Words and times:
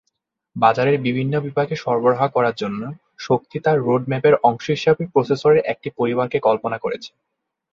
বাজারের 0.55 0.97
বিভিন্ন 1.01 1.33
বিভাগে 1.39 1.75
সরবরাহ 1.75 2.21
করার 2.27 2.55
জন্য, 2.55 2.81
শক্তি 3.19 3.57
তার 3.59 3.77
রোড-ম্যাপের 3.79 4.35
অংশ 4.43 4.65
হিসাবে 4.69 5.03
প্রসেসরের 5.13 5.61
একটি 5.65 5.89
পরিবারকে 5.97 6.37
কল্পনা 6.39 6.77
করেছে। 6.77 7.11